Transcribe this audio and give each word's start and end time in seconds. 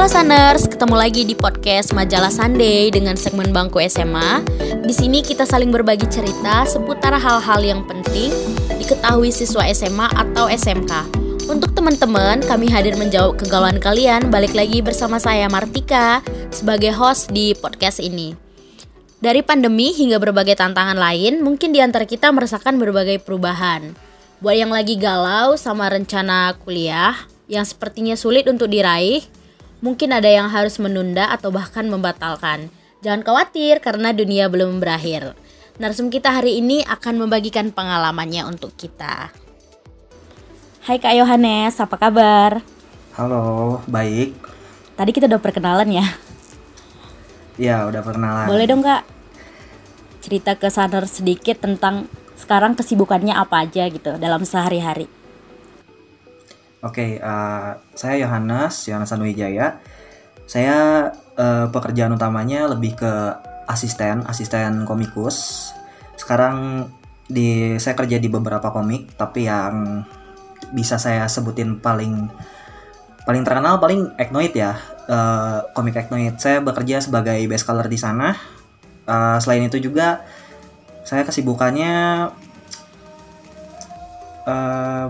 Halo 0.00 0.08
Saners, 0.08 0.64
ketemu 0.64 0.96
lagi 0.96 1.28
di 1.28 1.36
podcast 1.36 1.92
Majalah 1.92 2.32
Sunday 2.32 2.88
dengan 2.88 3.20
segmen 3.20 3.52
Bangku 3.52 3.84
SMA. 3.84 4.40
Di 4.80 4.96
sini 4.96 5.20
kita 5.20 5.44
saling 5.44 5.68
berbagi 5.68 6.08
cerita 6.08 6.64
seputar 6.64 7.12
hal-hal 7.20 7.60
yang 7.60 7.84
penting 7.84 8.32
diketahui 8.80 9.28
siswa 9.28 9.68
SMA 9.68 10.08
atau 10.16 10.48
SMK. 10.48 11.04
Untuk 11.52 11.76
teman-teman, 11.76 12.40
kami 12.40 12.72
hadir 12.72 12.96
menjawab 12.96 13.36
kegalauan 13.36 13.76
kalian. 13.76 14.32
Balik 14.32 14.56
lagi 14.56 14.80
bersama 14.80 15.20
saya 15.20 15.52
Martika 15.52 16.24
sebagai 16.48 16.96
host 16.96 17.28
di 17.28 17.52
podcast 17.52 18.00
ini. 18.00 18.49
Dari 19.20 19.44
pandemi 19.44 19.92
hingga 19.92 20.16
berbagai 20.16 20.56
tantangan 20.56 20.96
lain, 20.96 21.44
mungkin 21.44 21.76
di 21.76 21.80
antara 21.84 22.08
kita 22.08 22.32
merasakan 22.32 22.80
berbagai 22.80 23.20
perubahan. 23.20 23.92
Buat 24.40 24.56
yang 24.56 24.72
lagi 24.72 24.96
galau 24.96 25.60
sama 25.60 25.92
rencana 25.92 26.56
kuliah 26.64 27.12
yang 27.44 27.68
sepertinya 27.68 28.16
sulit 28.16 28.48
untuk 28.48 28.72
diraih, 28.72 29.20
mungkin 29.84 30.16
ada 30.16 30.24
yang 30.24 30.48
harus 30.48 30.80
menunda 30.80 31.28
atau 31.28 31.52
bahkan 31.52 31.84
membatalkan. 31.84 32.72
Jangan 33.04 33.20
khawatir 33.20 33.84
karena 33.84 34.16
dunia 34.16 34.48
belum 34.48 34.80
berakhir. 34.80 35.36
Narsum 35.76 36.08
kita 36.08 36.32
hari 36.32 36.56
ini 36.56 36.80
akan 36.88 37.20
membagikan 37.20 37.76
pengalamannya 37.76 38.48
untuk 38.48 38.72
kita. 38.72 39.36
Hai 40.88 40.96
Kak 40.96 41.12
Yohanes, 41.12 41.76
apa 41.76 42.00
kabar? 42.00 42.64
Halo, 43.20 43.84
baik. 43.84 44.32
Tadi 44.96 45.10
kita 45.12 45.28
udah 45.28 45.40
perkenalan 45.44 45.92
ya. 45.92 46.08
Ya, 47.60 47.84
udah 47.84 48.00
perkenalan. 48.00 48.48
Boleh 48.48 48.64
dong 48.64 48.80
Kak 48.80 49.04
cerita 50.20 50.56
ke 50.56 50.68
Saner 50.72 51.04
sedikit 51.04 51.60
tentang 51.60 52.08
sekarang 52.36 52.72
kesibukannya 52.72 53.36
apa 53.36 53.68
aja 53.68 53.88
gitu 53.92 54.16
dalam 54.16 54.44
sehari-hari. 54.48 55.08
Oke, 56.80 57.20
uh, 57.20 57.76
saya 57.92 58.16
Yohanes, 58.24 58.88
Yohanes 58.88 59.12
Anuwijaya. 59.12 59.84
Saya 60.48 61.08
uh, 61.36 61.68
pekerjaan 61.68 62.16
utamanya 62.16 62.64
lebih 62.72 62.96
ke 62.96 63.12
asisten, 63.68 64.24
asisten 64.24 64.88
komikus. 64.88 65.70
Sekarang 66.16 66.88
di 67.28 67.76
saya 67.76 67.92
kerja 67.92 68.16
di 68.16 68.32
beberapa 68.32 68.72
komik, 68.72 69.20
tapi 69.20 69.44
yang 69.44 70.00
bisa 70.72 70.96
saya 70.96 71.28
sebutin 71.28 71.76
paling 71.84 72.32
paling 73.28 73.42
terkenal 73.44 73.76
paling 73.76 74.16
Eknoid 74.16 74.56
ya, 74.56 74.80
uh, 75.10 75.66
komik 75.74 75.98
Eknoid. 75.98 76.38
Saya 76.38 76.62
bekerja 76.62 77.02
sebagai 77.02 77.42
best 77.50 77.66
color 77.66 77.90
di 77.90 77.98
sana. 77.98 78.38
Uh, 79.04 79.36
selain 79.42 79.66
itu 79.66 79.82
juga 79.82 80.22
saya 81.02 81.26
kesibukannya 81.26 81.94
uh, 84.46 85.06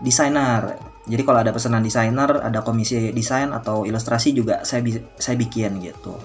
desainer. 0.00 0.80
Jadi 1.08 1.22
kalau 1.24 1.40
ada 1.40 1.52
pesanan 1.52 1.84
desainer, 1.84 2.40
ada 2.40 2.60
komisi 2.60 3.12
desain 3.12 3.52
atau 3.52 3.84
ilustrasi 3.88 4.36
juga 4.36 4.64
saya 4.64 4.84
bi 4.84 4.96
saya 5.16 5.36
bikin 5.40 5.80
gitu. 5.80 6.16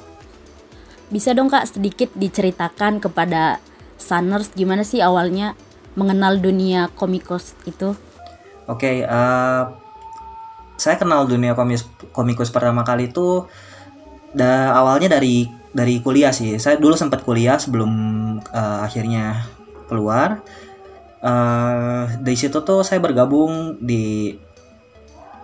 Bisa 1.08 1.31
dong 1.36 1.52
Kak 1.52 1.78
sedikit 1.78 2.11
diceritakan 2.16 3.00
kepada 3.00 3.64
Sunners 3.95 4.52
gimana 4.52 4.84
sih 4.84 5.00
awalnya 5.00 5.56
mengenal 5.95 6.41
dunia 6.41 6.91
komikus 6.97 7.56
itu? 7.64 7.95
Oke, 8.67 9.03
okay, 9.03 9.08
uh, 9.08 9.83
saya 10.78 10.98
kenal 10.98 11.26
dunia 11.30 11.54
komis 11.54 11.86
komikus 12.12 12.50
pertama 12.50 12.82
kali 12.82 13.10
itu 13.14 13.46
da 14.34 14.74
awalnya 14.74 15.18
dari 15.18 15.48
dari 15.74 16.02
kuliah 16.02 16.34
sih. 16.34 16.58
Saya 16.58 16.78
dulu 16.78 16.94
sempat 16.98 17.26
kuliah 17.26 17.58
sebelum 17.58 17.92
uh, 18.42 18.80
akhirnya 18.86 19.46
keluar. 19.90 20.42
Uh, 21.24 22.10
dari 22.20 22.36
situ 22.36 22.60
tuh 22.68 22.84
saya 22.84 23.00
bergabung 23.00 23.80
di 23.80 24.36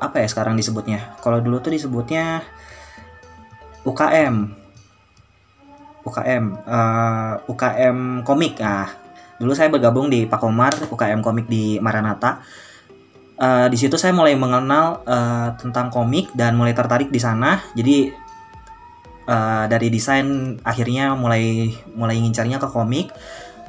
apa 0.02 0.22
ya 0.22 0.28
sekarang 0.28 0.60
disebutnya? 0.60 1.18
Kalau 1.24 1.40
dulu 1.40 1.64
tuh 1.64 1.72
disebutnya 1.74 2.44
UKM 3.88 4.36
UKM 6.04 6.44
uh, 6.68 7.34
UKM 7.48 8.26
komik. 8.26 8.60
Ah 8.62 9.10
dulu 9.40 9.56
saya 9.56 9.72
bergabung 9.72 10.12
di 10.12 10.28
Pak 10.28 10.40
Komar 10.44 10.76
UKM 10.92 11.24
komik 11.24 11.48
di 11.48 11.80
Maranata 11.80 12.44
uh, 13.40 13.68
di 13.72 13.78
situ 13.80 13.96
saya 13.96 14.12
mulai 14.12 14.36
mengenal 14.36 15.02
uh, 15.08 15.56
tentang 15.56 15.90
komik 15.90 16.30
dan 16.36 16.60
mulai 16.60 16.76
tertarik 16.76 17.10
di 17.10 17.18
sana. 17.18 17.64
Jadi 17.74 18.12
uh, 19.26 19.66
dari 19.66 19.88
desain 19.90 20.60
akhirnya 20.62 21.16
mulai 21.16 21.72
mulai 21.96 22.20
ngincarnya 22.20 22.60
ke 22.60 22.68
komik. 22.70 23.10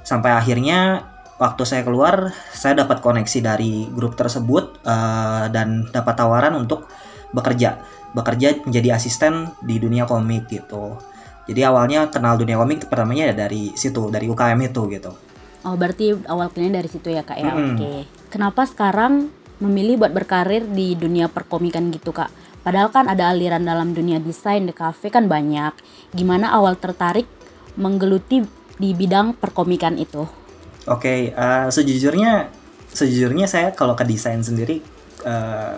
Sampai 0.02 0.34
akhirnya 0.34 1.06
waktu 1.40 1.62
saya 1.64 1.82
keluar 1.86 2.34
saya 2.52 2.84
dapat 2.84 3.00
koneksi 3.00 3.38
dari 3.40 3.86
grup 3.94 4.18
tersebut 4.18 4.82
uh, 4.84 5.48
dan 5.48 5.88
dapat 5.88 6.14
tawaran 6.18 6.58
untuk 6.58 6.90
bekerja. 7.30 7.80
Bekerja 8.10 8.66
menjadi 8.66 8.98
asisten 8.98 9.54
di 9.62 9.78
dunia 9.78 10.04
komik 10.04 10.50
gitu. 10.50 10.98
Jadi 11.46 11.66
awalnya 11.66 12.10
kenal 12.10 12.38
dunia 12.38 12.58
komik 12.58 12.86
pertamanya 12.90 13.30
ya 13.30 13.46
dari 13.46 13.74
situ 13.74 14.10
dari 14.10 14.26
UKM 14.26 14.60
itu 14.66 14.82
gitu. 14.90 15.12
Oh 15.60 15.76
berarti 15.76 16.16
awal 16.24 16.48
kenalnya 16.50 16.80
dari 16.80 16.90
situ 16.90 17.08
ya 17.12 17.22
kak 17.22 17.38
ya? 17.38 17.52
Mm 17.52 17.54
-hmm. 17.54 17.70
oke. 17.74 17.92
Kenapa 18.30 18.62
sekarang 18.64 19.39
memilih 19.60 20.00
buat 20.00 20.12
berkarir 20.12 20.64
di 20.66 20.96
dunia 20.96 21.28
perkomikan 21.28 21.92
gitu 21.92 22.10
kak 22.10 22.32
padahal 22.64 22.92
kan 22.92 23.08
ada 23.08 23.32
aliran 23.32 23.64
dalam 23.64 23.92
dunia 23.92 24.20
desain 24.20 24.64
di 24.64 24.74
kafe 24.74 25.08
kan 25.08 25.28
banyak 25.28 25.72
gimana 26.12 26.52
awal 26.52 26.76
tertarik 26.76 27.28
menggeluti 27.76 28.44
di 28.80 28.90
bidang 28.96 29.36
perkomikan 29.36 30.00
itu 30.00 30.40
Oke, 30.88 31.06
okay, 31.06 31.36
uh, 31.36 31.68
sejujurnya 31.68 32.48
sejujurnya 32.90 33.44
saya 33.44 33.76
kalau 33.76 33.92
ke 33.92 34.02
desain 34.08 34.40
sendiri 34.40 34.80
uh, 35.28 35.76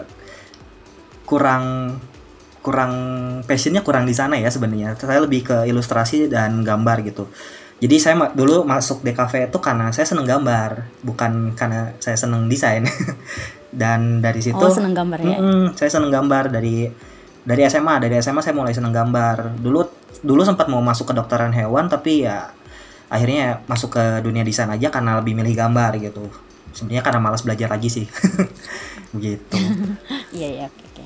kurang 1.26 1.98
kurang 2.62 2.94
passionnya 3.42 3.82
kurang 3.82 4.06
di 4.06 4.14
sana 4.14 4.38
ya 4.38 4.46
sebenarnya. 4.46 4.94
Saya 4.94 5.18
lebih 5.26 5.42
ke 5.42 5.56
ilustrasi 5.66 6.30
dan 6.30 6.62
gambar 6.62 7.02
gitu. 7.02 7.26
Jadi 7.82 7.98
saya 7.98 8.14
ma 8.14 8.30
dulu 8.30 8.62
masuk 8.62 9.02
DKV 9.02 9.50
itu 9.50 9.58
karena 9.58 9.90
saya 9.90 10.06
seneng 10.06 10.22
gambar, 10.22 11.02
bukan 11.02 11.58
karena 11.58 11.98
saya 11.98 12.14
seneng 12.14 12.46
desain. 12.46 12.86
dan 13.72 14.20
dari 14.20 14.44
situ. 14.44 14.60
Oh 14.60 14.70
seneng 14.70 14.92
gambar 14.92 15.18
ya? 15.24 15.36
Mm, 15.40 15.66
saya 15.74 15.90
seneng 15.90 16.12
gambar 16.12 16.52
dari 16.52 16.86
dari 17.42 17.60
SMA. 17.66 17.94
Dari 18.04 18.14
SMA 18.20 18.44
saya 18.44 18.54
mulai 18.54 18.76
seneng 18.76 18.92
gambar. 18.92 19.58
Dulu 19.58 19.80
dulu 20.22 20.44
sempat 20.46 20.70
mau 20.70 20.84
masuk 20.84 21.10
ke 21.10 21.14
dokteran 21.18 21.50
hewan 21.50 21.90
tapi 21.90 22.28
ya 22.28 22.54
akhirnya 23.12 23.60
masuk 23.68 23.98
ke 23.98 24.04
dunia 24.24 24.40
desain 24.40 24.70
aja 24.70 24.88
karena 24.88 25.20
lebih 25.20 25.36
milih 25.36 25.52
gambar 25.52 26.00
gitu 26.00 26.32
sebenarnya 26.72 27.04
karena 27.04 27.20
malas 27.20 27.44
belajar 27.44 27.68
lagi 27.68 27.92
sih 27.92 28.06
begitu 29.12 29.58
iya 30.36 30.48
iya 30.48 30.64
oke 30.70 30.84
oke 30.88 31.04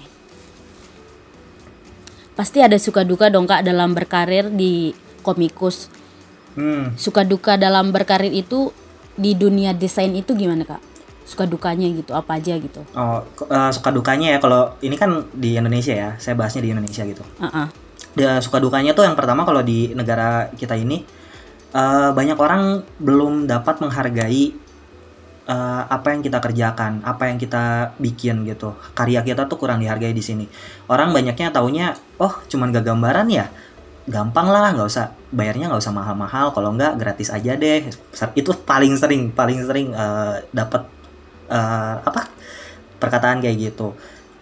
pasti 2.38 2.62
ada 2.62 2.78
suka 2.78 3.02
duka 3.02 3.26
dong 3.26 3.50
kak 3.50 3.66
dalam 3.66 3.96
berkarir 3.96 4.52
di 4.52 4.94
komikus 5.26 5.90
hmm. 6.54 6.94
suka 6.94 7.26
duka 7.26 7.58
dalam 7.58 7.90
berkarir 7.90 8.30
itu 8.30 8.70
di 9.18 9.34
dunia 9.34 9.74
desain 9.74 10.12
itu 10.14 10.36
gimana 10.38 10.62
kak 10.62 10.82
suka 11.26 11.44
dukanya 11.44 11.90
gitu 11.90 12.14
apa 12.14 12.38
aja 12.38 12.54
gitu 12.54 12.86
oh 12.94 13.20
uh, 13.50 13.70
suka 13.74 13.90
dukanya 13.90 14.32
ya 14.34 14.38
kalau 14.38 14.72
ini 14.80 14.94
kan 14.94 15.26
di 15.34 15.58
Indonesia 15.58 15.92
ya 15.92 16.10
saya 16.16 16.38
bahasnya 16.38 16.62
di 16.62 16.70
Indonesia 16.70 17.02
gitu 17.02 17.26
uh 17.42 17.46
-uh. 17.46 17.68
Suka 18.16 18.64
dukanya 18.64 18.96
tuh 18.96 19.04
yang 19.04 19.12
pertama 19.12 19.44
kalau 19.44 19.60
di 19.60 19.92
negara 19.92 20.48
kita 20.56 20.72
ini 20.72 21.04
uh, 21.76 22.16
banyak 22.16 22.38
orang 22.40 22.80
belum 22.96 23.44
dapat 23.44 23.84
menghargai 23.84 24.56
uh, 25.44 25.82
apa 25.84 26.16
yang 26.16 26.24
kita 26.24 26.40
kerjakan, 26.40 27.04
apa 27.04 27.28
yang 27.28 27.36
kita 27.36 27.92
bikin 28.00 28.48
gitu. 28.48 28.72
Karya 28.96 29.20
kita 29.20 29.44
tuh 29.44 29.60
kurang 29.60 29.84
dihargai 29.84 30.16
di 30.16 30.24
sini. 30.24 30.48
Orang 30.88 31.12
banyaknya 31.12 31.52
taunya, 31.52 31.92
oh 32.16 32.40
cuman 32.48 32.72
gak 32.72 32.88
gambaran 32.88 33.28
ya, 33.28 33.52
gampang 34.08 34.48
lah, 34.48 34.72
nggak 34.72 34.88
usah 34.88 35.12
bayarnya 35.34 35.68
nggak 35.68 35.82
usah 35.84 35.94
mahal-mahal. 35.94 36.56
Kalau 36.56 36.72
nggak 36.72 36.96
gratis 36.96 37.28
aja 37.28 37.52
deh. 37.52 37.92
Itu 38.32 38.56
paling 38.64 38.96
sering, 38.96 39.28
paling 39.36 39.60
sering 39.60 39.92
uh, 39.92 40.40
dapat 40.56 40.88
uh, 41.50 41.94
apa 42.02 42.30
perkataan 43.02 43.42
kayak 43.42 43.72
gitu. 43.72 43.94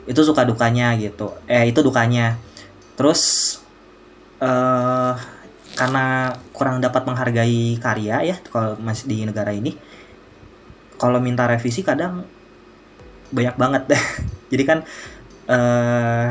Itu 0.05 0.21
suka 0.23 0.45
dukanya 0.45 0.93
gitu. 1.01 1.37
Eh 1.49 1.69
itu 1.71 1.81
dukanya. 1.81 2.37
Terus 2.95 3.23
uh, 4.41 5.15
karena 5.75 6.31
kurang 6.55 6.79
dapat 6.79 7.03
menghargai 7.03 7.77
karya 7.83 8.23
ya 8.23 8.37
kalau 8.47 8.79
masih 8.79 9.11
di 9.11 9.27
negara 9.27 9.51
ini 9.51 9.75
kalau 10.95 11.19
minta 11.19 11.51
revisi 11.51 11.83
kadang 11.83 12.23
banyak 13.35 13.59
banget 13.59 13.83
deh 13.91 14.05
jadi 14.55 14.63
kan 14.63 14.79
uh, 15.51 16.31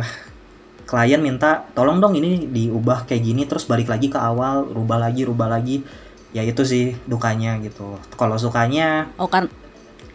klien 0.88 1.20
minta 1.20 1.68
tolong 1.76 2.00
dong 2.00 2.16
ini 2.16 2.48
diubah 2.48 3.04
kayak 3.04 3.24
gini 3.24 3.44
terus 3.44 3.68
balik 3.68 3.92
lagi 3.92 4.08
ke 4.08 4.16
awal 4.16 4.64
rubah 4.64 5.00
lagi 5.04 5.28
rubah 5.28 5.52
lagi 5.52 5.84
ya 6.32 6.42
itu 6.42 6.64
sih 6.64 6.96
dukanya 7.04 7.60
gitu 7.60 8.00
kalau 8.16 8.40
sukanya 8.40 9.12
oh 9.20 9.28
kan 9.28 9.52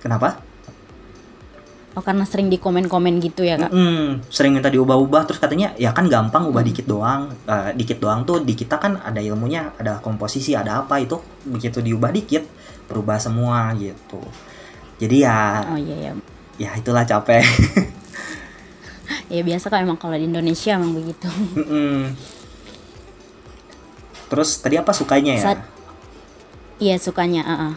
kenapa 0.00 0.40
Oh 1.98 2.02
karena 2.06 2.22
sering 2.22 2.46
di 2.46 2.62
komen-komen 2.62 3.18
gitu 3.18 3.42
ya 3.42 3.58
kak? 3.58 3.74
Mm, 3.74 4.22
sering 4.30 4.54
minta 4.54 4.70
diubah-ubah 4.70 5.26
terus 5.26 5.42
katanya 5.42 5.74
ya 5.74 5.90
kan 5.90 6.06
gampang 6.06 6.46
ubah 6.46 6.62
hmm. 6.62 6.70
dikit 6.70 6.86
doang, 6.86 7.34
uh, 7.50 7.74
dikit 7.74 7.98
doang 7.98 8.22
tuh 8.22 8.38
di 8.46 8.54
kita 8.54 8.78
kan 8.78 9.02
ada 9.02 9.18
ilmunya, 9.18 9.74
ada 9.74 9.98
komposisi, 9.98 10.54
ada 10.54 10.86
apa 10.86 11.02
itu 11.02 11.18
begitu 11.42 11.82
diubah 11.82 12.14
dikit 12.14 12.46
berubah 12.86 13.18
semua 13.18 13.74
gitu. 13.74 14.22
Jadi 15.02 15.26
ya, 15.26 15.66
oh 15.74 15.74
iya 15.74 15.96
iya, 15.98 16.12
ya 16.54 16.70
itulah 16.78 17.02
capek. 17.02 17.42
ya 19.34 19.42
biasa 19.42 19.66
kan 19.66 19.82
emang 19.82 19.98
kalau 19.98 20.14
di 20.14 20.30
Indonesia 20.30 20.78
emang 20.78 20.94
begitu. 20.94 21.26
Mm 21.58 21.66
-mm. 21.66 21.98
Terus 24.30 24.54
tadi 24.62 24.78
apa 24.78 24.94
sukanya 24.94 25.34
ya? 25.34 25.42
Saat, 25.50 25.60
iya 26.78 26.94
sukanya. 26.94 27.42
Uh 27.42 27.52
-uh. 27.58 27.72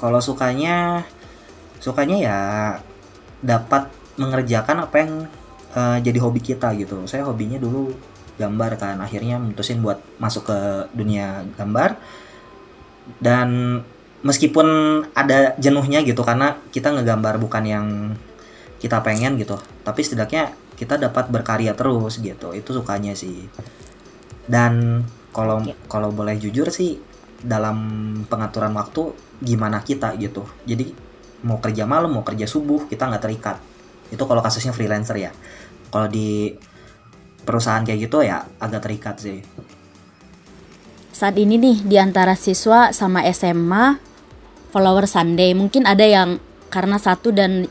Kalau 0.00 0.20
sukanya, 0.24 1.04
sukanya 1.76 2.16
ya 2.16 2.38
dapat 3.40 3.88
mengerjakan 4.20 4.84
apa 4.84 4.96
yang 5.00 5.12
uh, 5.72 5.98
jadi 6.00 6.18
hobi 6.20 6.40
kita 6.44 6.72
gitu. 6.76 7.04
Saya 7.08 7.24
hobinya 7.24 7.56
dulu 7.56 7.92
gambar 8.40 8.80
kan, 8.80 8.96
akhirnya 9.00 9.36
mutusin 9.36 9.84
buat 9.84 10.00
masuk 10.16 10.48
ke 10.48 10.58
dunia 10.96 11.44
gambar. 11.56 11.96
Dan 13.20 13.80
meskipun 14.22 14.68
ada 15.16 15.56
jenuhnya 15.56 16.04
gitu 16.04 16.20
karena 16.22 16.60
kita 16.70 16.92
ngegambar 16.92 17.40
bukan 17.40 17.64
yang 17.64 17.86
kita 18.80 19.00
pengen 19.04 19.36
gitu, 19.36 19.60
tapi 19.84 20.00
setidaknya 20.00 20.56
kita 20.76 20.96
dapat 20.96 21.28
berkarya 21.28 21.76
terus 21.76 22.16
gitu. 22.20 22.56
Itu 22.56 22.72
sukanya 22.72 23.12
sih. 23.12 23.44
Dan 24.48 25.04
kalau 25.36 25.60
kalau 25.88 26.08
boleh 26.08 26.40
jujur 26.40 26.72
sih 26.72 26.96
dalam 27.40 27.76
pengaturan 28.28 28.72
waktu 28.76 29.12
gimana 29.40 29.80
kita 29.84 30.16
gitu. 30.16 30.48
Jadi 30.64 31.09
mau 31.46 31.58
kerja 31.58 31.88
malam 31.88 32.12
mau 32.12 32.24
kerja 32.24 32.44
subuh 32.44 32.86
kita 32.88 33.08
nggak 33.08 33.22
terikat. 33.22 33.56
Itu 34.10 34.26
kalau 34.26 34.42
kasusnya 34.44 34.74
freelancer 34.74 35.16
ya. 35.16 35.30
Kalau 35.90 36.06
di 36.06 36.54
perusahaan 37.42 37.82
kayak 37.82 37.98
gitu 38.10 38.22
ya 38.22 38.44
agak 38.60 38.84
terikat 38.84 39.16
sih. 39.18 39.38
Saat 41.10 41.36
ini 41.36 41.60
nih 41.60 41.84
di 41.84 41.96
antara 42.00 42.32
siswa 42.32 42.94
sama 42.96 43.24
SMA 43.32 44.00
follower 44.72 45.04
Sunday 45.04 45.52
mungkin 45.52 45.84
ada 45.84 46.06
yang 46.06 46.38
karena 46.70 46.96
satu 46.96 47.34
dan 47.34 47.66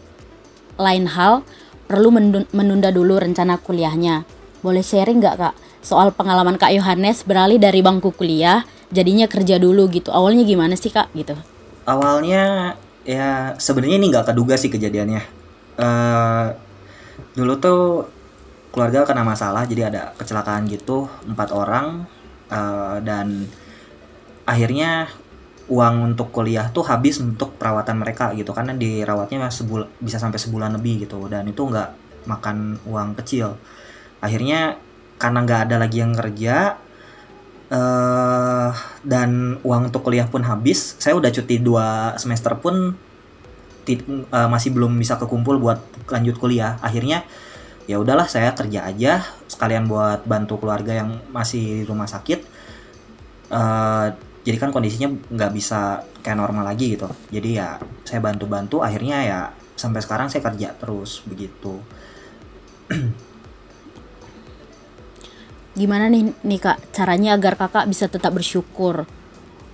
lain 0.75 1.05
hal 1.09 1.41
perlu 1.89 2.13
menunda 2.53 2.93
dulu 2.93 3.17
rencana 3.17 3.57
kuliahnya. 3.57 4.27
Boleh 4.61 4.83
sharing 4.83 5.23
nggak 5.23 5.35
kak? 5.39 5.55
Soal 5.79 6.11
pengalaman 6.11 6.59
kak 6.59 6.75
Yohanes 6.75 7.23
beralih 7.23 7.57
dari 7.57 7.79
bangku 7.79 8.11
kuliah 8.11 8.67
jadinya 8.91 9.25
kerja 9.25 9.57
dulu 9.57 9.87
gitu. 9.89 10.11
Awalnya 10.11 10.43
gimana 10.43 10.75
sih 10.75 10.91
kak? 10.91 11.09
Gitu. 11.15 11.33
Awalnya 11.87 12.75
ya 13.09 13.57
sebenarnya 13.57 13.97
ini 13.97 14.13
nggak 14.13 14.29
keduga 14.29 14.53
sih 14.53 14.69
kejadiannya. 14.69 15.21
Uh, 15.81 16.53
dulu 17.33 17.57
tuh 17.57 17.81
keluarga 18.69 19.01
kena 19.09 19.25
masalah 19.25 19.65
jadi 19.65 19.89
ada 19.89 20.13
kecelakaan 20.13 20.69
gitu 20.69 21.09
empat 21.25 21.49
orang. 21.49 22.05
Uh, 22.49 23.01
dan 23.01 23.49
akhirnya 24.45 25.09
uang 25.69 26.13
untuk 26.13 26.33
kuliah 26.33 26.69
tuh 26.73 26.81
habis 26.85 27.21
untuk 27.21 27.53
perawatan 27.57 28.01
mereka 28.01 28.33
gitu 28.33 28.53
karena 28.57 28.73
dirawatnya 28.73 29.53
sebul 29.53 29.85
bisa 30.01 30.17
sampai 30.17 30.41
sebulan 30.41 30.73
lebih 30.81 31.05
gitu 31.05 31.29
dan 31.29 31.45
itu 31.45 31.61
nggak 31.61 31.89
makan 32.29 32.77
uang 32.85 33.17
kecil. 33.17 33.57
Akhirnya 34.21 34.77
karena 35.21 35.45
nggak 35.45 35.61
ada 35.69 35.75
lagi 35.81 35.97
yang 36.01 36.13
kerja 36.13 36.77
uh, 37.69 38.71
dan 39.05 39.61
uang 39.61 39.89
untuk 39.89 40.05
kuliah 40.05 40.27
pun 40.27 40.43
habis. 40.45 40.97
Saya 40.97 41.15
udah 41.15 41.29
cuti 41.29 41.61
dua 41.61 42.17
semester 42.17 42.53
pun 42.57 42.93
uh, 43.89 44.47
masih 44.49 44.69
belum 44.73 44.97
bisa 44.97 45.17
kekumpul 45.17 45.57
buat 45.61 45.81
lanjut 46.09 46.35
kuliah. 46.37 46.77
Akhirnya 46.81 47.25
ya 47.89 47.97
udahlah 47.97 48.29
saya 48.29 48.53
kerja 48.53 48.85
aja 48.85 49.25
sekalian 49.49 49.89
buat 49.89 50.25
bantu 50.29 50.61
keluarga 50.61 50.93
yang 50.93 51.21
masih 51.33 51.81
di 51.81 51.85
rumah 51.87 52.09
sakit. 52.09 52.45
Uh, 53.49 54.13
jadi 54.45 54.57
kan 54.61 54.69
kondisinya 54.69 55.09
nggak 55.09 55.51
bisa 55.53 56.05
kayak 56.21 56.37
normal 56.37 56.65
lagi 56.65 56.97
gitu. 56.97 57.09
Jadi 57.29 57.57
ya 57.57 57.77
saya 58.05 58.21
bantu-bantu. 58.21 58.81
Akhirnya 58.81 59.17
ya 59.25 59.39
sampai 59.79 60.03
sekarang 60.03 60.27
saya 60.27 60.43
kerja 60.43 60.75
terus 60.75 61.23
begitu 61.23 61.79
gimana 65.79 66.11
nih 66.11 66.35
nih 66.43 66.59
kak? 66.59 66.91
Caranya 66.91 67.39
agar 67.39 67.55
kakak 67.55 67.87
bisa 67.87 68.11
tetap 68.11 68.35
bersyukur. 68.35 69.07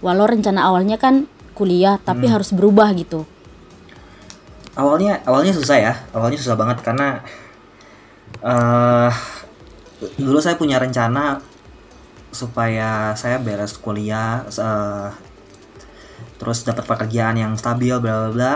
Walau 0.06 0.30
rencana 0.30 0.70
awalnya 0.70 1.02
kan 1.02 1.26
kuliah 1.58 1.98
tapi 1.98 2.30
hmm. 2.30 2.34
harus 2.38 2.54
berubah 2.54 2.94
gitu. 2.94 3.26
Awalnya 4.78 5.26
awalnya 5.26 5.58
susah 5.58 5.78
ya. 5.82 5.94
Awalnya 6.14 6.38
susah 6.38 6.54
banget 6.54 6.86
karena 6.86 7.26
uh, 8.46 9.10
dulu 10.22 10.38
saya 10.38 10.54
punya 10.62 10.78
rencana 10.78 11.42
supaya 12.30 13.16
saya 13.16 13.40
beres 13.40 13.80
kuliah 13.80 14.44
uh, 14.60 15.10
terus 16.36 16.68
dapat 16.68 16.84
pekerjaan 16.84 17.40
yang 17.40 17.54
stabil 17.56 17.96
bla 17.96 18.28
bla 18.28 18.32
bla 18.36 18.54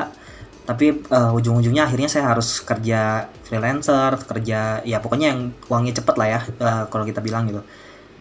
tapi 0.69 1.01
uh, 1.09 1.33
ujung-ujungnya 1.33 1.89
akhirnya 1.89 2.05
saya 2.05 2.29
harus 2.29 2.61
kerja 2.61 3.25
freelancer 3.41 4.21
kerja 4.21 4.85
ya 4.85 5.01
pokoknya 5.01 5.33
yang 5.33 5.49
uangnya 5.65 5.97
cepet 5.97 6.13
lah 6.13 6.27
ya 6.29 6.39
uh, 6.61 6.83
kalau 6.93 7.09
kita 7.09 7.25
bilang 7.25 7.49
gitu. 7.49 7.65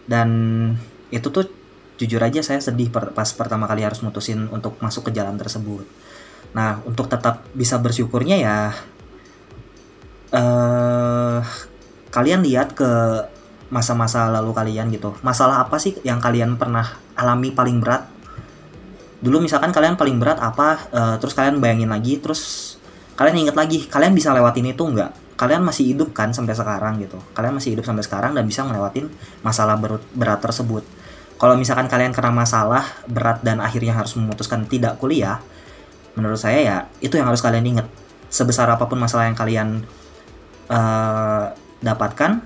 Dan 0.09 0.29
itu 1.13 1.29
tuh 1.29 1.45
jujur 2.01 2.17
aja 2.17 2.41
saya 2.41 2.57
sedih 2.57 2.89
per, 2.89 3.13
pas 3.13 3.29
pertama 3.37 3.69
kali 3.69 3.85
harus 3.85 4.01
mutusin 4.01 4.49
untuk 4.49 4.81
masuk 4.81 5.13
ke 5.13 5.21
jalan 5.21 5.37
tersebut. 5.37 5.85
Nah 6.57 6.81
untuk 6.89 7.05
tetap 7.05 7.45
bisa 7.53 7.77
bersyukurnya 7.77 8.41
ya 8.41 8.73
uh, 10.33 11.45
kalian 12.09 12.41
lihat 12.41 12.73
ke 12.73 12.89
masa-masa 13.69 14.25
lalu 14.25 14.57
kalian 14.57 14.89
gitu. 14.89 15.13
Masalah 15.21 15.61
apa 15.61 15.77
sih 15.77 16.01
yang 16.01 16.17
kalian 16.17 16.57
pernah 16.57 16.97
alami 17.13 17.53
paling 17.53 17.77
berat 17.77 18.09
dulu 19.19 19.43
misalkan 19.43 19.75
kalian 19.75 19.99
paling 19.99 20.15
berat 20.15 20.39
apa 20.39 20.89
uh, 20.95 21.15
terus 21.19 21.35
kalian 21.35 21.59
bayangin 21.59 21.91
lagi 21.91 22.19
terus 22.23 22.75
kalian 23.19 23.47
inget 23.47 23.55
lagi 23.55 23.83
kalian 23.91 24.15
bisa 24.15 24.31
lewatin 24.31 24.71
itu 24.71 24.83
enggak 24.87 25.11
kalian 25.39 25.63
masih 25.63 25.95
hidup 25.95 26.11
kan 26.11 26.35
sampai 26.35 26.51
sekarang 26.51 26.99
gitu. 26.99 27.15
Kalian 27.31 27.55
masih 27.55 27.71
hidup 27.71 27.87
sampai 27.87 28.03
sekarang 28.03 28.35
dan 28.35 28.43
bisa 28.43 28.67
ngelewatin 28.67 29.07
masalah 29.39 29.79
berat, 29.79 30.03
berat 30.11 30.43
tersebut. 30.43 30.83
Kalau 31.39 31.55
misalkan 31.55 31.87
kalian 31.87 32.11
kena 32.11 32.27
masalah 32.27 32.83
berat 33.07 33.39
dan 33.39 33.63
akhirnya 33.63 33.95
harus 33.95 34.19
memutuskan 34.19 34.67
tidak 34.67 34.99
kuliah 34.99 35.39
menurut 36.19 36.35
saya 36.35 36.59
ya 36.59 36.77
itu 36.99 37.15
yang 37.15 37.31
harus 37.31 37.39
kalian 37.39 37.63
inget 37.63 37.87
sebesar 38.27 38.67
apa 38.67 38.91
pun 38.91 38.99
masalah 38.99 39.31
yang 39.31 39.39
kalian 39.39 39.87
uh, 40.67 41.55
dapatkan 41.79 42.43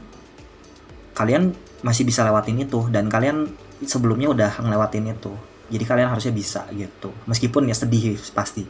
kalian 1.18 1.58
masih 1.82 2.06
bisa 2.06 2.22
lewatin 2.22 2.62
itu. 2.62 2.94
Dan 2.94 3.10
kalian 3.10 3.50
sebelumnya 3.90 4.30
udah 4.30 4.62
ngelewatin 4.62 5.18
itu 5.18 5.34
jadi 5.72 5.84
kalian 5.88 6.10
harusnya 6.12 6.34
bisa 6.36 6.68
gitu. 6.74 7.14
Meskipun 7.30 7.70
ya 7.70 7.76
sedih 7.76 8.20
pasti. 8.36 8.64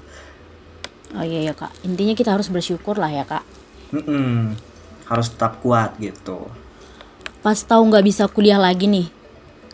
Oh 1.14 1.26
iya 1.26 1.50
ya 1.50 1.54
kak. 1.54 1.72
Intinya 1.86 2.14
kita 2.18 2.34
harus 2.34 2.50
bersyukur 2.50 2.98
lah 2.98 3.10
ya 3.10 3.26
kak. 3.26 3.46
Mm-mm. 3.94 4.58
harus 5.06 5.30
tetap 5.30 5.62
kuat 5.62 5.94
gitu. 6.02 6.50
Pas 7.44 7.60
tahu 7.60 7.92
nggak 7.92 8.06
bisa 8.08 8.24
kuliah 8.32 8.58
lagi 8.58 8.90
nih 8.90 9.08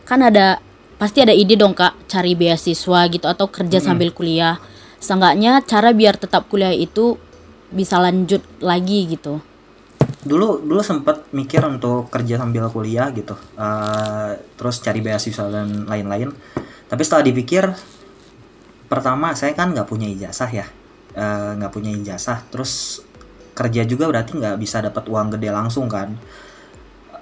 kan 0.10 0.26
ada 0.26 0.58
pasti 0.98 1.22
ada 1.22 1.30
ide 1.30 1.54
dong 1.54 1.78
kak 1.78 2.10
cari 2.10 2.34
beasiswa 2.34 3.06
gitu 3.14 3.30
atau 3.30 3.46
kerja 3.46 3.78
mm 3.78 3.86
sambil 3.86 4.10
kuliah. 4.10 4.58
Seenggaknya 5.00 5.64
cara 5.64 5.96
biar 5.96 6.20
tetap 6.20 6.50
kuliah 6.52 6.74
itu 6.74 7.16
bisa 7.70 8.02
lanjut 8.02 8.42
lagi 8.60 9.06
gitu. 9.08 9.40
Dulu 10.26 10.66
dulu 10.66 10.82
sempat 10.84 11.32
mikir 11.32 11.64
untuk 11.64 12.12
kerja 12.12 12.42
sambil 12.42 12.68
kuliah 12.74 13.14
gitu. 13.14 13.38
Uh, 13.56 14.36
terus 14.58 14.82
cari 14.82 15.00
beasiswa 15.00 15.48
dan 15.48 15.86
lain-lain 15.88 16.34
tapi 16.90 17.02
setelah 17.06 17.22
dipikir 17.22 17.70
pertama 18.90 19.38
saya 19.38 19.54
kan 19.54 19.70
nggak 19.70 19.86
punya 19.86 20.10
ijazah 20.10 20.50
ya. 20.50 20.66
Eh, 21.14 21.52
nggak 21.62 21.72
uh, 21.72 21.74
punya 21.74 21.94
ijazah. 21.94 22.42
Terus 22.50 23.06
kerja 23.54 23.86
juga 23.86 24.10
berarti 24.10 24.42
nggak 24.42 24.58
bisa 24.58 24.82
dapat 24.82 25.06
uang 25.06 25.38
gede 25.38 25.54
langsung 25.54 25.86
kan. 25.86 26.18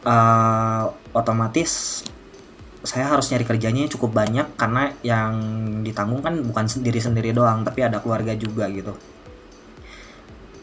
Uh, 0.07 0.87
otomatis 1.11 1.99
saya 2.79 3.11
harus 3.11 3.27
nyari 3.27 3.43
kerjanya 3.43 3.91
cukup 3.91 4.15
banyak 4.15 4.55
karena 4.55 4.95
yang 5.03 5.35
ditanggung 5.83 6.23
kan 6.23 6.39
bukan 6.39 6.71
sendiri 6.71 7.03
sendiri 7.03 7.35
doang 7.35 7.67
tapi 7.67 7.83
ada 7.83 7.99
keluarga 7.99 8.31
juga 8.39 8.71
gitu. 8.71 8.95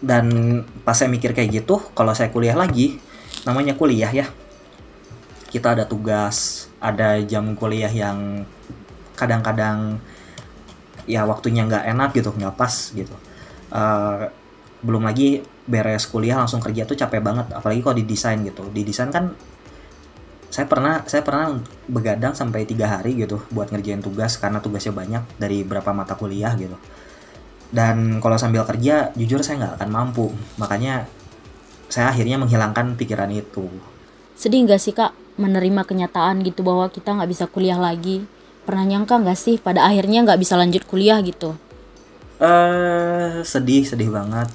Dan 0.01 0.65
pas 0.85 0.97
saya 0.97 1.13
mikir 1.13 1.37
kayak 1.37 1.65
gitu 1.65 1.77
kalau 1.93 2.17
saya 2.17 2.33
kuliah 2.33 2.57
lagi 2.57 2.97
namanya 3.45 3.77
kuliah 3.77 4.09
ya. 4.09 4.27
Kita 5.53 5.77
ada 5.77 5.85
tugas 5.85 6.67
ada 6.81 7.21
jam 7.21 7.53
kuliah 7.53 7.93
yang 7.93 8.49
kadang-kadang 9.25 9.99
ya 11.05 11.25
waktunya 11.25 11.65
nggak 11.65 11.85
enak 11.97 12.11
gitu 12.17 12.31
nggak 12.37 12.55
pas 12.57 12.93
gitu. 12.93 13.13
Uh, 13.73 14.29
belum 14.85 15.09
lagi 15.09 15.41
beres 15.65 16.05
kuliah 16.05 16.37
langsung 16.37 16.61
kerja 16.61 16.85
tuh 16.85 16.95
capek 16.95 17.25
banget 17.25 17.49
apalagi 17.57 17.81
kalau 17.81 17.97
di 17.97 18.05
desain 18.05 18.39
gitu. 18.45 18.69
Di 18.69 18.85
desain 18.85 19.09
kan 19.09 19.33
saya 20.53 20.71
pernah 20.71 21.03
saya 21.09 21.27
pernah 21.27 21.59
begadang 21.91 22.37
sampai 22.37 22.63
tiga 22.63 22.87
hari 22.87 23.19
gitu 23.19 23.43
buat 23.51 23.75
ngerjain 23.75 24.05
tugas 24.05 24.39
karena 24.39 24.63
tugasnya 24.63 24.95
banyak 24.95 25.23
dari 25.41 25.67
berapa 25.67 25.91
mata 25.91 26.15
kuliah 26.15 26.55
gitu. 26.55 26.77
Dan 27.75 28.23
kalau 28.23 28.39
sambil 28.39 28.63
kerja 28.63 29.11
jujur 29.19 29.43
saya 29.43 29.67
nggak 29.67 29.75
akan 29.83 29.91
mampu. 29.91 30.31
Makanya 30.63 31.11
saya 31.91 32.15
akhirnya 32.15 32.39
menghilangkan 32.39 32.95
pikiran 32.95 33.35
itu. 33.35 33.67
Sedih 34.39 34.63
nggak 34.63 34.79
sih 34.79 34.95
kak 34.95 35.11
menerima 35.35 35.83
kenyataan 35.83 36.47
gitu 36.47 36.63
bahwa 36.63 36.87
kita 36.87 37.11
nggak 37.19 37.31
bisa 37.35 37.45
kuliah 37.51 37.79
lagi 37.79 38.23
pernah 38.65 38.85
nyangka 38.89 39.21
nggak 39.21 39.39
sih 39.39 39.57
pada 39.61 39.85
akhirnya 39.85 40.25
nggak 40.25 40.41
bisa 40.41 40.59
lanjut 40.59 40.83
kuliah 40.89 41.21
gitu? 41.21 41.55
Uh, 42.41 43.45
sedih 43.47 43.87
sedih 43.87 44.11
banget. 44.11 44.51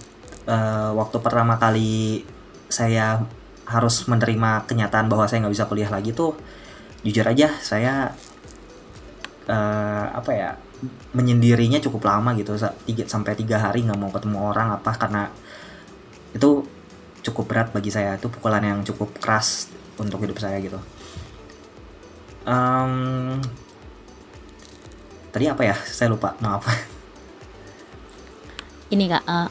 Uh, 0.49 0.91
waktu 0.97 1.21
pertama 1.21 1.61
kali 1.61 2.25
saya 2.69 3.23
harus 3.69 4.09
menerima 4.09 4.65
kenyataan 4.65 5.05
bahwa 5.05 5.29
saya 5.29 5.45
nggak 5.45 5.53
bisa 5.53 5.69
kuliah 5.69 5.89
lagi 5.93 6.09
tuh 6.09 6.33
jujur 7.05 7.21
aja 7.21 7.53
saya 7.61 8.11
uh, 9.45 10.05
apa 10.09 10.31
ya 10.33 10.49
menyendirinya 11.13 11.77
cukup 11.77 12.09
lama 12.09 12.33
gitu 12.33 12.57
tiga 12.89 13.03
sampai 13.05 13.37
tiga 13.37 13.61
hari 13.61 13.85
nggak 13.85 13.99
mau 13.99 14.09
ketemu 14.09 14.37
orang 14.41 14.73
apa 14.73 14.91
karena 14.97 15.23
itu 16.33 16.65
cukup 17.21 17.45
berat 17.45 17.67
bagi 17.69 17.91
saya 17.93 18.15
itu 18.15 18.31
pukulan 18.31 18.63
yang 18.63 18.79
cukup 18.81 19.11
keras 19.19 19.69
untuk 19.99 20.23
hidup 20.23 20.39
saya 20.39 20.57
gitu. 20.63 20.79
Um, 22.47 23.43
tadi 25.29 25.45
apa 25.50 25.62
ya? 25.63 25.75
Saya 25.88 26.13
lupa. 26.13 26.33
Maaf 26.41 26.98
ini 28.89 29.05
kak 29.05 29.24
uh, 29.25 29.50